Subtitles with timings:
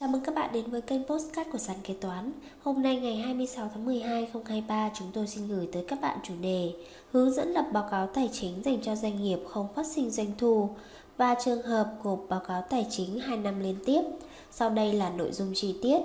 [0.00, 3.16] Chào mừng các bạn đến với kênh Postcard của Sàn Kế Toán Hôm nay ngày
[3.16, 6.72] 26 tháng 12 2023 chúng tôi xin gửi tới các bạn chủ đề
[7.12, 10.32] Hướng dẫn lập báo cáo tài chính dành cho doanh nghiệp không phát sinh doanh
[10.38, 10.70] thu
[11.16, 14.02] và trường hợp gộp báo cáo tài chính 2 năm liên tiếp
[14.50, 15.98] Sau đây là nội dung chi tiết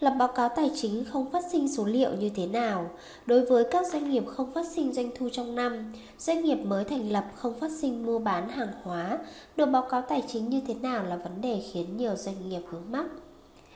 [0.00, 2.90] Lập báo cáo tài chính không phát sinh số liệu như thế nào?
[3.26, 6.84] Đối với các doanh nghiệp không phát sinh doanh thu trong năm, doanh nghiệp mới
[6.84, 9.18] thành lập không phát sinh mua bán hàng hóa,
[9.56, 12.60] được báo cáo tài chính như thế nào là vấn đề khiến nhiều doanh nghiệp
[12.70, 13.06] vướng mắc.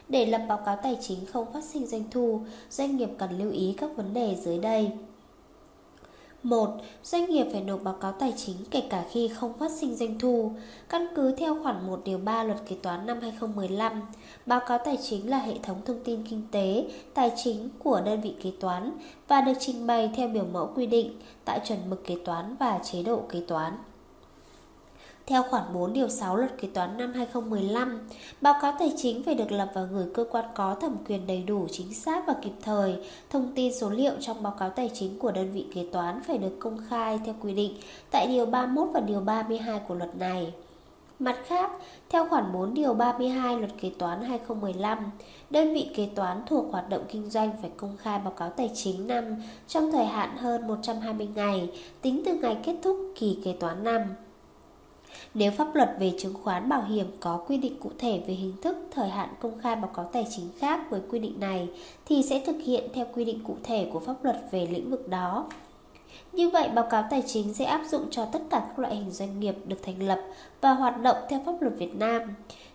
[0.09, 2.40] Để lập báo cáo tài chính không phát sinh doanh thu,
[2.71, 4.90] doanh nghiệp cần lưu ý các vấn đề dưới đây.
[6.45, 6.71] 1.
[7.03, 10.18] Doanh nghiệp phải nộp báo cáo tài chính kể cả khi không phát sinh doanh
[10.18, 10.53] thu.
[10.89, 14.03] Căn cứ theo khoản 1 điều 3 luật kế toán năm 2015,
[14.46, 18.21] báo cáo tài chính là hệ thống thông tin kinh tế, tài chính của đơn
[18.21, 18.93] vị kế toán
[19.29, 22.81] và được trình bày theo biểu mẫu quy định tại chuẩn mực kế toán và
[22.84, 23.73] chế độ kế toán.
[25.26, 28.08] Theo khoản 4 điều 6 luật kế toán năm 2015,
[28.40, 31.42] báo cáo tài chính phải được lập và gửi cơ quan có thẩm quyền đầy
[31.42, 32.97] đủ, chính xác và kịp thời.
[33.30, 36.39] Thông tin số liệu trong báo cáo tài chính của đơn vị kế toán phải
[36.39, 37.75] được công khai theo quy định
[38.11, 40.53] tại điều 31 và điều 32 của luật này.
[41.19, 41.70] Mặt khác,
[42.09, 44.98] theo khoản 4 điều 32 luật kế toán 2015,
[45.50, 48.70] đơn vị kế toán thuộc hoạt động kinh doanh phải công khai báo cáo tài
[48.75, 49.25] chính năm
[49.69, 51.70] trong thời hạn hơn 120 ngày,
[52.03, 54.00] tính từ ngày kết thúc kỳ kế toán năm.
[55.35, 58.53] Nếu pháp luật về chứng khoán bảo hiểm có quy định cụ thể về hình
[58.63, 61.69] thức thời hạn công khai báo cáo tài chính khác với quy định này
[62.07, 65.09] thì sẽ thực hiện theo quy định cụ thể của pháp luật về lĩnh vực
[65.09, 65.47] đó.
[66.33, 69.11] Như vậy, báo cáo tài chính sẽ áp dụng cho tất cả các loại hình
[69.11, 70.21] doanh nghiệp được thành lập
[70.61, 72.23] và hoạt động theo pháp luật Việt Nam.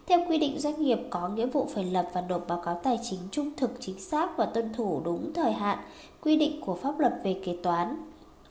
[0.08, 3.00] Theo quy định, doanh nghiệp có nghĩa vụ phải lập và nộp báo cáo tài
[3.10, 5.78] chính trung thực, chính xác và tuân thủ đúng thời hạn
[6.22, 7.98] quy định của pháp luật về kế toán.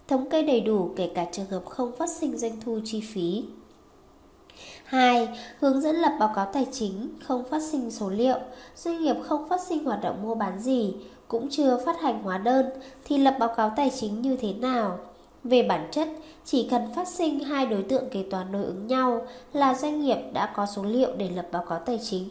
[0.09, 3.45] Thống kê đầy đủ kể cả trường hợp không phát sinh doanh thu chi phí.
[4.89, 5.29] 2.
[5.61, 8.39] Hướng dẫn lập báo cáo tài chính, không phát sinh số liệu,
[8.77, 10.95] doanh nghiệp không phát sinh hoạt động mua bán gì,
[11.29, 12.67] cũng chưa phát hành hóa đơn
[13.05, 14.99] thì lập báo cáo tài chính như thế nào?
[15.45, 16.09] Về bản chất,
[16.45, 20.19] chỉ cần phát sinh hai đối tượng kế toán đối ứng nhau là doanh nghiệp
[20.33, 22.29] đã có số liệu để lập báo cáo tài chính.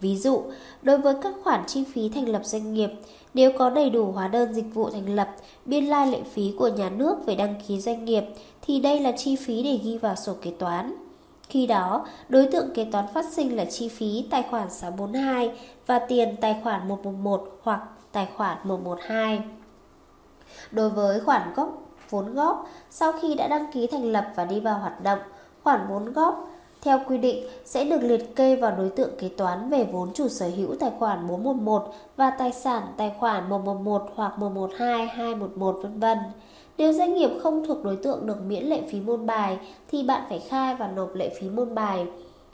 [0.00, 0.42] Ví dụ,
[0.82, 2.90] đối với các khoản chi phí thành lập doanh nghiệp,
[3.34, 5.28] nếu có đầy đủ hóa đơn dịch vụ thành lập,
[5.64, 8.24] biên lai lệ phí của nhà nước về đăng ký doanh nghiệp
[8.62, 11.09] thì đây là chi phí để ghi vào sổ kế toán.
[11.50, 15.52] Khi đó, đối tượng kế toán phát sinh là chi phí tài khoản 642
[15.86, 17.80] và tiền tài khoản 111 hoặc
[18.12, 19.42] tài khoản 112.
[20.70, 24.60] Đối với khoản gốc vốn góp, sau khi đã đăng ký thành lập và đi
[24.60, 25.18] vào hoạt động,
[25.62, 26.50] khoản vốn góp
[26.82, 30.28] theo quy định sẽ được liệt kê vào đối tượng kế toán về vốn chủ
[30.28, 36.00] sở hữu tài khoản 411 và tài sản tài khoản 111 hoặc 112, 211 vân
[36.00, 36.18] vân.
[36.80, 39.58] Nếu doanh nghiệp không thuộc đối tượng được miễn lệ phí môn bài
[39.90, 42.06] thì bạn phải khai và nộp lệ phí môn bài.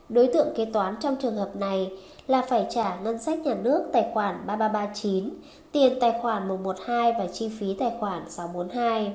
[0.08, 1.90] Đối tượng kế toán trong trường hợp này
[2.26, 5.30] là phải trả ngân sách nhà nước tài khoản 3339,
[5.72, 9.12] tiền tài khoản 112 và chi phí tài khoản 642.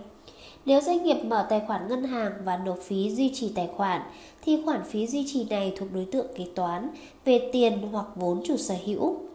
[0.66, 4.02] Nếu doanh nghiệp mở tài khoản ngân hàng và nộp phí duy trì tài khoản
[4.42, 6.90] thì khoản phí duy trì này thuộc đối tượng kế toán
[7.26, 9.31] về tiền hoặc vốn chủ sở hữu.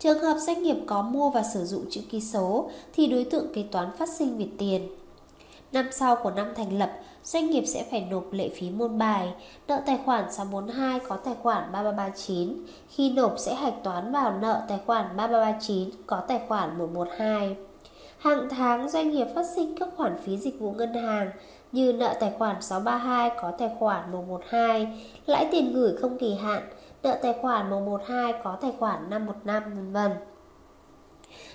[0.00, 3.54] Trường hợp doanh nghiệp có mua và sử dụng chữ ký số thì đối tượng
[3.54, 4.88] kế toán phát sinh về tiền.
[5.72, 6.90] Năm sau của năm thành lập,
[7.24, 9.32] doanh nghiệp sẽ phải nộp lệ phí môn bài,
[9.68, 14.62] nợ tài khoản 642 có tài khoản 3339, khi nộp sẽ hạch toán vào nợ
[14.68, 17.56] tài khoản 3339 có tài khoản 112.
[18.18, 21.30] Hàng tháng doanh nghiệp phát sinh các khoản phí dịch vụ ngân hàng
[21.72, 26.62] như nợ tài khoản 632 có tài khoản 112, lãi tiền gửi không kỳ hạn,
[27.02, 30.12] nợ tài khoản 112 có tài khoản 515 vân vân.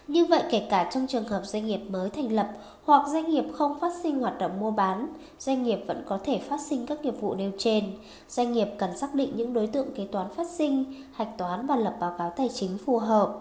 [0.08, 2.48] Như vậy kể cả trong trường hợp doanh nghiệp mới thành lập
[2.84, 5.08] hoặc doanh nghiệp không phát sinh hoạt động mua bán,
[5.40, 7.92] doanh nghiệp vẫn có thể phát sinh các nghiệp vụ nêu trên.
[8.30, 11.76] Doanh nghiệp cần xác định những đối tượng kế toán phát sinh, hạch toán và
[11.76, 13.38] lập báo cáo tài chính phù hợp.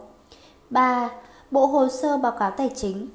[0.71, 1.11] 3.
[1.51, 3.09] Bộ hồ sơ báo cáo tài chính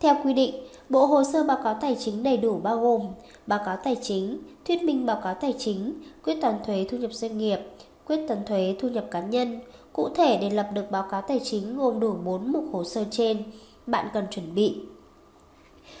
[0.00, 0.54] Theo quy định,
[0.88, 3.00] Bộ hồ sơ báo cáo tài chính đầy đủ bao gồm
[3.46, 7.12] báo cáo tài chính, thuyết minh báo cáo tài chính, quyết toán thuế thu nhập
[7.12, 7.58] doanh nghiệp,
[8.06, 9.60] quyết toán thuế thu nhập cá nhân.
[9.92, 13.04] Cụ thể để lập được báo cáo tài chính gồm đủ 4 mục hồ sơ
[13.10, 13.42] trên,
[13.86, 14.76] bạn cần chuẩn bị.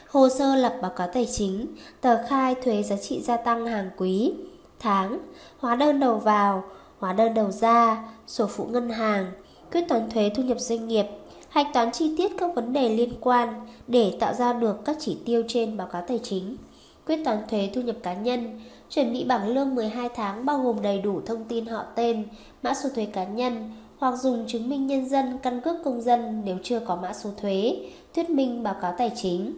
[0.08, 1.66] Hồ sơ lập báo cáo tài chính,
[2.00, 4.32] tờ khai thuế giá trị gia tăng hàng quý,
[4.78, 5.18] tháng,
[5.58, 6.64] hóa đơn đầu vào,
[6.98, 9.32] hóa đơn đầu ra, sổ phụ ngân hàng,
[9.72, 11.06] quyết toán thuế thu nhập doanh nghiệp,
[11.48, 15.18] hạch toán chi tiết các vấn đề liên quan để tạo ra được các chỉ
[15.24, 16.56] tiêu trên báo cáo tài chính.
[17.06, 20.82] Quyết toán thuế thu nhập cá nhân, chuẩn bị bảng lương 12 tháng bao gồm
[20.82, 22.24] đầy đủ thông tin họ tên,
[22.62, 26.42] mã số thuế cá nhân hoặc dùng chứng minh nhân dân, căn cước công dân
[26.44, 27.76] nếu chưa có mã số thuế,
[28.14, 29.54] thuyết minh báo cáo tài chính.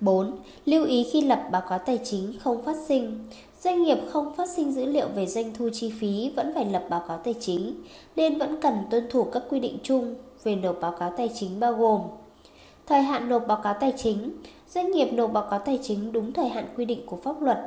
[0.00, 0.36] 4.
[0.64, 3.24] Lưu ý khi lập báo cáo tài chính không phát sinh,
[3.60, 6.84] Doanh nghiệp không phát sinh dữ liệu về doanh thu chi phí vẫn phải lập
[6.90, 7.74] báo cáo tài chính,
[8.16, 10.14] nên vẫn cần tuân thủ các quy định chung
[10.44, 12.00] về nộp báo cáo tài chính bao gồm
[12.86, 14.32] Thời hạn nộp báo cáo tài chính
[14.68, 17.58] Doanh nghiệp nộp báo cáo tài chính đúng thời hạn quy định của pháp luật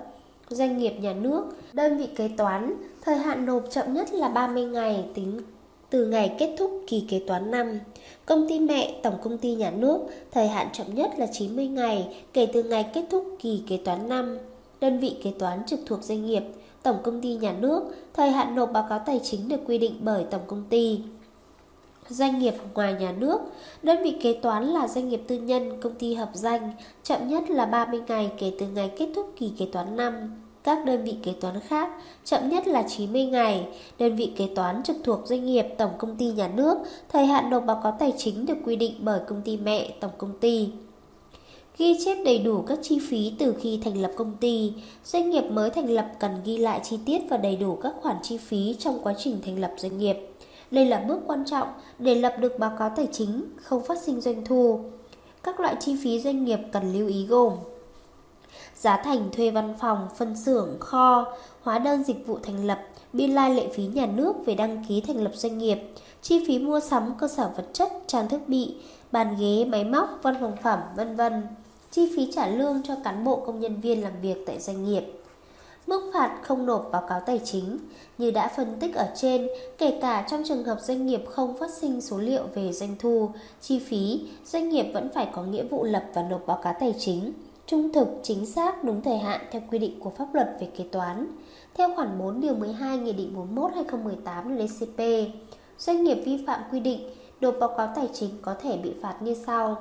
[0.53, 2.73] Doanh nghiệp nhà nước, đơn vị kế toán
[3.05, 5.41] Thời hạn nộp chậm nhất là 30 ngày tính
[5.89, 7.79] từ ngày kết thúc kỳ kế toán năm.
[8.25, 9.99] Công ty mẹ, tổng công ty nhà nước,
[10.31, 14.09] thời hạn chậm nhất là 90 ngày kể từ ngày kết thúc kỳ kế toán
[14.09, 14.37] năm.
[14.81, 16.43] Đơn vị kế toán trực thuộc doanh nghiệp,
[16.83, 17.83] tổng công ty nhà nước,
[18.13, 20.99] thời hạn nộp báo cáo tài chính được quy định bởi tổng công ty.
[22.09, 23.41] Doanh nghiệp ngoài nhà nước,
[23.83, 26.71] đơn vị kế toán là doanh nghiệp tư nhân, công ty hợp danh,
[27.03, 30.42] chậm nhất là 30 ngày kể từ ngày kết thúc kỳ kế toán năm.
[30.63, 31.89] Các đơn vị kế toán khác
[32.23, 33.67] chậm nhất là 90 ngày.
[33.99, 36.77] Đơn vị kế toán trực thuộc doanh nghiệp tổng công ty nhà nước,
[37.09, 40.11] thời hạn nộp báo cáo tài chính được quy định bởi công ty mẹ tổng
[40.17, 40.69] công ty.
[41.77, 44.73] Ghi chép đầy đủ các chi phí từ khi thành lập công ty.
[45.05, 48.15] Doanh nghiệp mới thành lập cần ghi lại chi tiết và đầy đủ các khoản
[48.23, 50.17] chi phí trong quá trình thành lập doanh nghiệp.
[50.71, 51.67] Đây là bước quan trọng
[51.99, 54.79] để lập được báo cáo tài chính, không phát sinh doanh thu.
[55.43, 57.53] Các loại chi phí doanh nghiệp cần lưu ý gồm
[58.83, 61.25] Giá thành thuê văn phòng, phân xưởng, kho,
[61.61, 62.79] hóa đơn dịch vụ thành lập,
[63.13, 65.77] biên lai lệ phí nhà nước về đăng ký thành lập doanh nghiệp,
[66.21, 68.75] chi phí mua sắm cơ sở vật chất, trang thiết bị,
[69.11, 71.43] bàn ghế, máy móc, văn phòng phẩm, vân vân,
[71.91, 75.03] chi phí trả lương cho cán bộ công nhân viên làm việc tại doanh nghiệp.
[75.87, 77.77] Mức phạt không nộp báo cáo tài chính
[78.17, 79.47] như đã phân tích ở trên,
[79.77, 83.29] kể cả trong trường hợp doanh nghiệp không phát sinh số liệu về doanh thu,
[83.61, 86.95] chi phí, doanh nghiệp vẫn phải có nghĩa vụ lập và nộp báo cáo tài
[86.99, 87.33] chính
[87.67, 90.83] trung thực, chính xác, đúng thời hạn theo quy định của pháp luật về kế
[90.91, 91.27] toán.
[91.73, 95.29] Theo khoản 4 điều 12 Nghị định 41/2018 LCP,
[95.77, 97.09] doanh nghiệp vi phạm quy định
[97.41, 99.77] nộp báo cáo tài chính có thể bị phạt như sau: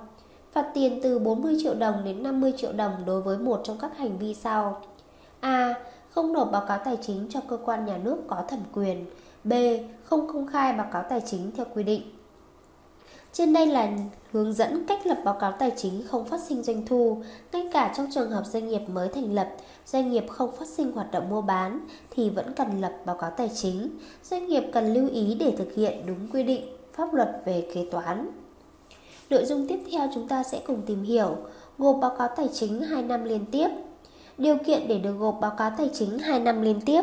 [0.53, 3.97] phạt tiền từ 40 triệu đồng đến 50 triệu đồng đối với một trong các
[3.97, 4.81] hành vi sau:
[5.41, 5.75] A.
[6.11, 9.07] Không nộp báo cáo tài chính cho cơ quan nhà nước có thẩm quyền.
[9.45, 9.53] B.
[10.05, 12.03] Không công khai báo cáo tài chính theo quy định.
[13.33, 13.89] Trên đây là
[14.33, 17.23] hướng dẫn cách lập báo cáo tài chính không phát sinh doanh thu.
[17.53, 19.49] Ngay cả trong trường hợp doanh nghiệp mới thành lập,
[19.87, 23.31] doanh nghiệp không phát sinh hoạt động mua bán thì vẫn cần lập báo cáo
[23.31, 23.89] tài chính.
[24.23, 27.87] Doanh nghiệp cần lưu ý để thực hiện đúng quy định pháp luật về kế
[27.91, 28.31] toán.
[29.31, 31.37] Nội dung tiếp theo chúng ta sẽ cùng tìm hiểu
[31.79, 33.69] gộp báo cáo tài chính 2 năm liên tiếp.
[34.39, 37.03] Điều kiện để được gộp báo cáo tài chính 2 năm liên tiếp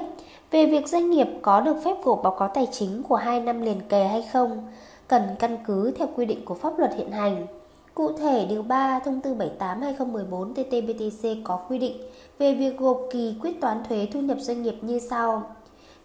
[0.51, 3.61] về việc doanh nghiệp có được phép gộp báo cáo tài chính của 2 năm
[3.61, 4.67] liền kề hay không
[5.09, 7.47] cần căn cứ theo quy định của pháp luật hiện hành.
[7.93, 11.97] Cụ thể, Điều 3 Thông tư 78-2014 TT-BTC có quy định
[12.39, 15.55] về việc gộp kỳ quyết toán thuế thu nhập doanh nghiệp như sau.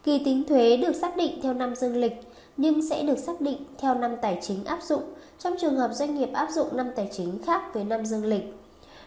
[0.02, 2.20] Kỳ tính thuế được xác định theo năm dương lịch,
[2.56, 5.02] nhưng sẽ được xác định theo năm tài chính áp dụng
[5.38, 8.54] trong trường hợp doanh nghiệp áp dụng năm tài chính khác với năm dương lịch.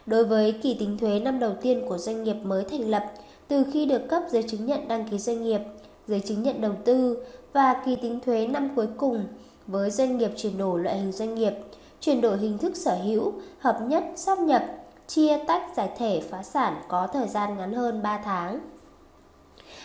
[0.06, 3.12] Đối với kỳ tính thuế năm đầu tiên của doanh nghiệp mới thành lập,
[3.48, 5.60] từ khi được cấp giấy chứng nhận đăng ký doanh nghiệp,
[6.08, 9.24] giấy chứng nhận đầu tư và kỳ tính thuế năm cuối cùng
[9.68, 11.52] với doanh nghiệp chuyển đổi loại hình doanh nghiệp,
[12.00, 14.64] chuyển đổi hình thức sở hữu, hợp nhất, sáp nhập,
[15.06, 18.60] chia tách giải thể phá sản có thời gian ngắn hơn 3 tháng.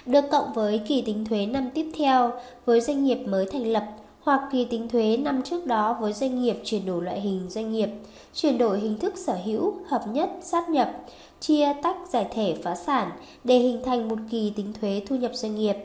[0.06, 2.32] Được cộng với kỳ tính thuế năm tiếp theo
[2.66, 3.84] với doanh nghiệp mới thành lập
[4.22, 7.72] hoặc kỳ tính thuế năm trước đó với doanh nghiệp chuyển đổi loại hình doanh
[7.72, 7.90] nghiệp,
[8.34, 10.92] chuyển đổi hình thức sở hữu, hợp nhất, sát nhập,
[11.40, 13.12] chia tách giải thể phá sản
[13.44, 15.76] để hình thành một kỳ tính thuế thu nhập doanh nghiệp.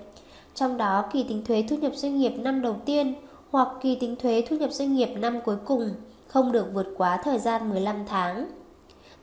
[0.54, 3.14] Trong đó, kỳ tính thuế thu nhập doanh nghiệp năm đầu tiên
[3.50, 5.90] hoặc kỳ tính thuế thu nhập doanh nghiệp năm cuối cùng
[6.26, 8.46] không được vượt quá thời gian 15 tháng.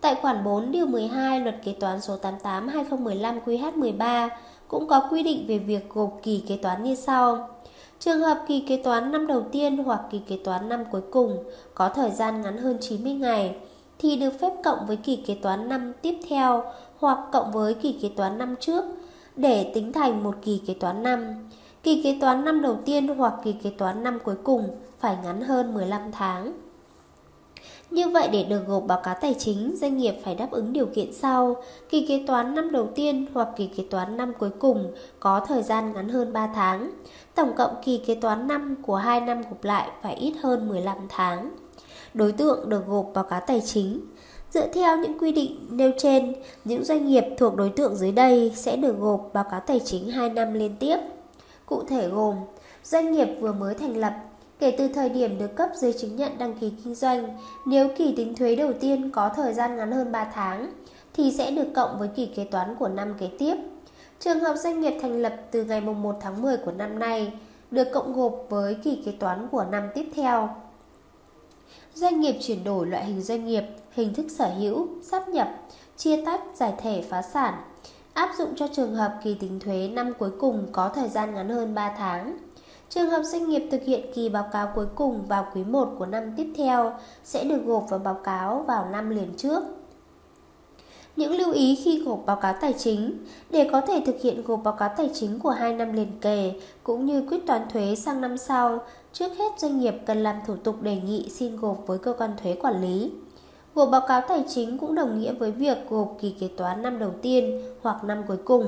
[0.02, 4.30] Tại khoản 4 điều 12 Luật Kế toán số 88/2015 QH13
[4.68, 7.50] cũng có quy định về việc gộp kỳ kế toán như sau.
[8.00, 11.44] Trường hợp kỳ kế toán năm đầu tiên hoặc kỳ kế toán năm cuối cùng
[11.74, 13.56] có thời gian ngắn hơn 90 ngày
[14.00, 16.64] thì được phép cộng với kỳ kế toán năm tiếp theo
[17.00, 18.86] hoặc cộng với kỳ kế toán năm trước
[19.36, 21.50] để tính thành một kỳ kế toán năm.
[21.86, 25.42] Kỳ kế toán năm đầu tiên hoặc kỳ kế toán năm cuối cùng phải ngắn
[25.42, 26.54] hơn 15 tháng.
[27.92, 30.86] Như vậy để được gộp báo cáo tài chính, doanh nghiệp phải đáp ứng điều
[30.86, 31.56] kiện sau.
[31.90, 35.64] Kỳ kế toán năm đầu tiên hoặc kỳ kế toán năm cuối cùng có thời
[35.64, 36.92] gian ngắn hơn 3 tháng.
[37.36, 40.98] Tổng cộng kỳ kế toán năm của 2 năm gộp lại phải ít hơn 15
[41.10, 41.52] tháng.
[42.14, 44.02] Đối tượng được gộp báo cáo tài chính
[44.50, 46.34] Dựa theo những quy định nêu trên,
[46.66, 50.10] những doanh nghiệp thuộc đối tượng dưới đây sẽ được gộp báo cáo tài chính
[50.10, 50.98] 2 năm liên tiếp.
[51.66, 52.36] Cụ thể gồm
[52.84, 54.14] doanh nghiệp vừa mới thành lập
[54.60, 58.14] kể từ thời điểm được cấp giấy chứng nhận đăng ký kinh doanh, nếu kỳ
[58.16, 60.72] tính thuế đầu tiên có thời gian ngắn hơn 3 tháng
[61.14, 63.56] thì sẽ được cộng với kỳ kế toán của năm kế tiếp.
[64.20, 67.34] Trường hợp doanh nghiệp thành lập từ ngày 1 tháng 10 của năm nay
[67.72, 70.50] được cộng gộp với kỳ kế toán của năm tiếp theo.
[71.94, 75.48] Doanh nghiệp chuyển đổi loại hình doanh nghiệp, hình thức sở hữu, sắp nhập,
[75.98, 77.54] chia tách, giải thể phá sản,
[78.16, 81.50] áp dụng cho trường hợp kỳ tính thuế năm cuối cùng có thời gian ngắn
[81.50, 82.38] hơn 3 tháng.
[82.90, 86.06] Trường hợp doanh nghiệp thực hiện kỳ báo cáo cuối cùng vào quý 1 của
[86.06, 86.94] năm tiếp theo
[87.24, 89.64] sẽ được gộp vào báo cáo vào năm liền trước.
[91.16, 93.18] Những lưu ý khi gộp báo cáo tài chính
[93.50, 96.54] Để có thể thực hiện gộp báo cáo tài chính của hai năm liền kề
[96.84, 98.80] cũng như quyết toán thuế sang năm sau,
[99.14, 102.32] trước hết doanh nghiệp cần làm thủ tục đề nghị xin gộp với cơ quan
[102.44, 103.12] thuế quản lý.
[103.76, 107.00] Gộp báo cáo tài chính cũng đồng nghĩa với việc gộp kỳ kế toán năm
[107.00, 108.68] đầu tiên hoặc năm cuối cùng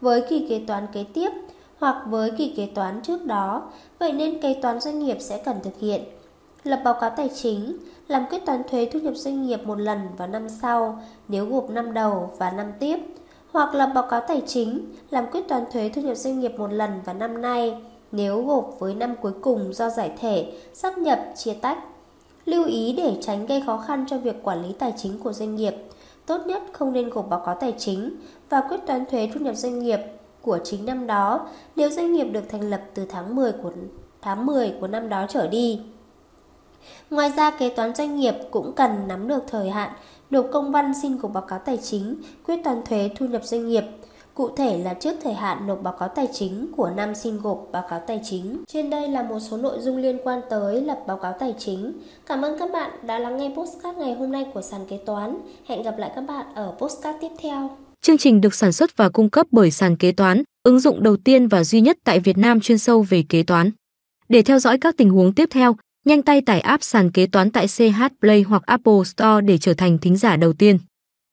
[0.00, 1.30] với kỳ kế toán kế tiếp
[1.78, 3.62] hoặc với kỳ kế toán trước đó,
[3.98, 6.04] vậy nên kế toán doanh nghiệp sẽ cần thực hiện.
[6.64, 9.98] Lập báo cáo tài chính, làm quyết toán thuế thu nhập doanh nghiệp một lần
[10.16, 12.98] vào năm sau nếu gộp năm đầu và năm tiếp,
[13.52, 16.72] hoặc lập báo cáo tài chính, làm quyết toán thuế thu nhập doanh nghiệp một
[16.72, 17.76] lần vào năm nay
[18.12, 21.78] nếu gộp với năm cuối cùng do giải thể, sắp nhập, chia tách.
[22.44, 25.56] Lưu ý để tránh gây khó khăn cho việc quản lý tài chính của doanh
[25.56, 25.74] nghiệp,
[26.26, 28.10] tốt nhất không nên gộp báo cáo tài chính
[28.48, 30.00] và quyết toán thuế thu nhập doanh nghiệp
[30.42, 31.48] của chính năm đó.
[31.76, 33.72] Nếu doanh nghiệp được thành lập từ tháng 10 của
[34.22, 35.80] tháng 10 của năm đó trở đi.
[37.10, 39.92] Ngoài ra, kế toán doanh nghiệp cũng cần nắm được thời hạn
[40.30, 43.68] nộp công văn xin cục báo cáo tài chính, quyết toán thuế thu nhập doanh
[43.68, 43.84] nghiệp,
[44.34, 47.68] cụ thể là trước thời hạn nộp báo cáo tài chính của năm xin gộp
[47.72, 48.64] báo cáo tài chính.
[48.68, 51.92] Trên đây là một số nội dung liên quan tới lập báo cáo tài chính.
[52.26, 55.36] Cảm ơn các bạn đã lắng nghe postcard ngày hôm nay của sàn kế toán.
[55.66, 57.70] Hẹn gặp lại các bạn ở postcard tiếp theo.
[58.02, 61.16] Chương trình được sản xuất và cung cấp bởi sàn kế toán, ứng dụng đầu
[61.16, 63.70] tiên và duy nhất tại Việt Nam chuyên sâu về kế toán.
[64.28, 67.50] Để theo dõi các tình huống tiếp theo, nhanh tay tải app sàn kế toán
[67.50, 70.78] tại CH Play hoặc Apple Store để trở thành thính giả đầu tiên.